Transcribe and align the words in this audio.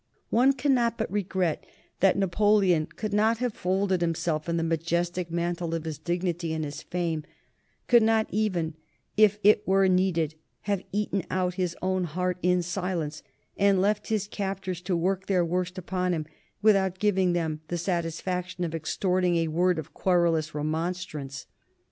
One 0.31 0.53
cannot 0.53 0.97
but 0.97 1.11
regret 1.11 1.63
that 1.99 2.17
Napoleon 2.17 2.87
could 2.87 3.13
not 3.13 3.37
have 3.37 3.53
folded 3.53 4.01
himself 4.01 4.49
in 4.49 4.57
the 4.57 4.63
majestic 4.63 5.29
mantle 5.29 5.75
of 5.75 5.83
his 5.83 5.99
dignity 5.99 6.53
and 6.53 6.65
his 6.65 6.81
fame, 6.81 7.23
could 7.87 8.01
not 8.01 8.25
even, 8.31 8.73
if 9.15 9.37
it 9.43 9.61
were 9.67 9.87
needed, 9.87 10.33
have 10.61 10.81
eaten 10.91 11.23
out 11.29 11.53
his 11.53 11.77
own 11.83 12.05
heart 12.05 12.39
in 12.41 12.63
silence, 12.63 13.21
and 13.55 13.79
left 13.79 14.07
his 14.09 14.27
captors 14.27 14.81
to 14.81 14.97
work 14.97 15.27
their 15.27 15.45
worst 15.45 15.77
upon 15.77 16.15
him 16.15 16.25
without 16.63 16.97
giving 16.97 17.33
them 17.33 17.61
the 17.67 17.77
satisfaction 17.77 18.63
of 18.63 18.73
extorting 18.73 19.35
a 19.35 19.49
word 19.49 19.77
of 19.77 19.93
querulous 19.93 20.55
remonstrance. 20.55 21.45